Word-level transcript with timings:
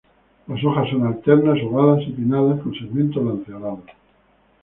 Las 0.47 0.63
hojas 0.65 0.89
son 0.89 1.05
alternas, 1.05 1.59
ovadas 1.61 2.01
y 2.07 2.11
pinnadas 2.13 2.59
con 2.63 2.73
segmentos 2.73 3.23
lanceolados. 3.23 3.83